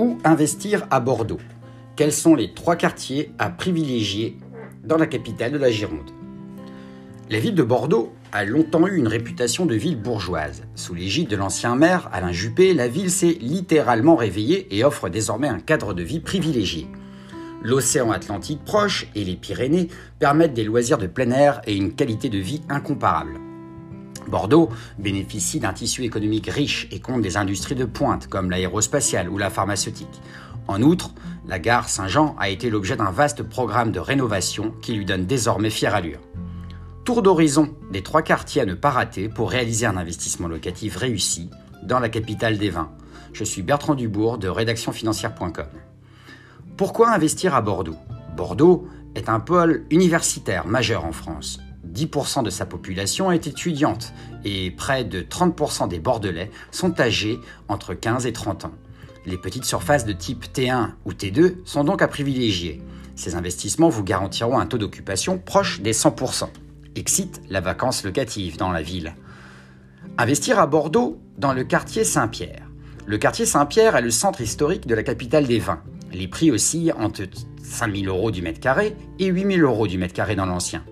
[0.00, 1.40] Où investir à Bordeaux
[1.94, 4.38] Quels sont les trois quartiers à privilégier
[4.82, 6.10] dans la capitale de la Gironde?
[7.28, 10.62] La ville de Bordeaux a longtemps eu une réputation de ville bourgeoise.
[10.74, 15.48] Sous l'égide de l'ancien maire Alain Juppé, la ville s'est littéralement réveillée et offre désormais
[15.48, 16.88] un cadre de vie privilégié.
[17.62, 22.30] L'océan Atlantique proche et les Pyrénées permettent des loisirs de plein air et une qualité
[22.30, 23.49] de vie incomparable.
[24.30, 29.36] Bordeaux bénéficie d'un tissu économique riche et compte des industries de pointe comme l'aérospatiale ou
[29.36, 30.20] la pharmaceutique.
[30.68, 31.10] En outre,
[31.46, 35.70] la gare Saint-Jean a été l'objet d'un vaste programme de rénovation qui lui donne désormais
[35.70, 36.20] fière allure.
[37.04, 41.50] Tour d'horizon des trois quartiers à ne pas rater pour réaliser un investissement locatif réussi
[41.82, 42.92] dans la capitale des vins.
[43.32, 45.66] Je suis Bertrand Dubourg de rédactionfinancière.com.
[46.76, 47.96] Pourquoi investir à Bordeaux?
[48.36, 51.60] Bordeaux est un pôle universitaire majeur en France.
[51.92, 54.12] 10% de sa population est étudiante
[54.44, 58.74] et près de 30% des Bordelais sont âgés entre 15 et 30 ans.
[59.26, 62.80] Les petites surfaces de type T1 ou T2 sont donc à privilégier.
[63.16, 66.48] Ces investissements vous garantiront un taux d'occupation proche des 100%.
[66.96, 69.14] Excite la vacance locative dans la ville.
[70.16, 72.66] Investir à Bordeaux dans le quartier Saint-Pierre.
[73.06, 75.82] Le quartier Saint-Pierre est le centre historique de la capitale des vins.
[76.12, 77.22] Les prix oscillent entre
[77.62, 80.82] 5 000 euros du mètre carré et 8 000 euros du mètre carré dans l'ancien.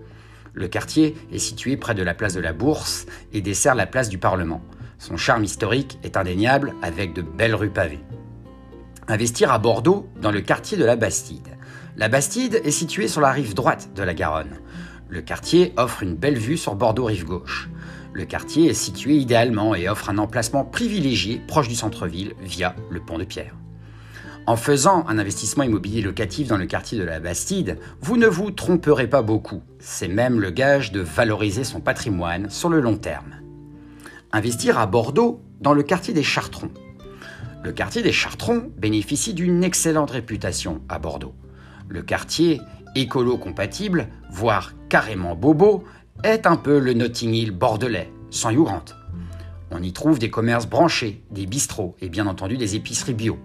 [0.54, 4.08] Le quartier est situé près de la place de la Bourse et dessert la place
[4.08, 4.62] du Parlement.
[4.98, 8.04] Son charme historique est indéniable avec de belles rues pavées.
[9.06, 11.56] Investir à Bordeaux dans le quartier de la Bastide.
[11.96, 14.60] La Bastide est située sur la rive droite de la Garonne.
[15.08, 17.70] Le quartier offre une belle vue sur Bordeaux rive gauche.
[18.12, 23.00] Le quartier est situé idéalement et offre un emplacement privilégié proche du centre-ville via le
[23.00, 23.54] pont de pierre.
[24.48, 28.50] En faisant un investissement immobilier locatif dans le quartier de la Bastide, vous ne vous
[28.50, 29.60] tromperez pas beaucoup.
[29.78, 33.34] C'est même le gage de valoriser son patrimoine sur le long terme.
[34.32, 36.70] Investir à Bordeaux dans le quartier des Chartrons.
[37.62, 41.34] Le quartier des Chartrons bénéficie d'une excellente réputation à Bordeaux.
[41.86, 42.62] Le quartier
[42.94, 45.84] écolo-compatible, voire carrément bobo,
[46.24, 48.96] est un peu le Notting Hill bordelais, sans Yourante.
[49.70, 53.38] On y trouve des commerces branchés, des bistrots et bien entendu des épiceries bio.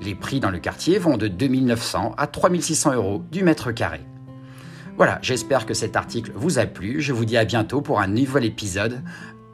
[0.00, 4.00] Les prix dans le quartier vont de 2900 à 3600 euros du mètre carré.
[4.96, 7.00] Voilà, j'espère que cet article vous a plu.
[7.00, 9.02] Je vous dis à bientôt pour un nouvel épisode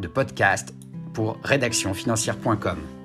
[0.00, 0.74] de podcast
[1.12, 3.03] pour rédactionfinancière.com.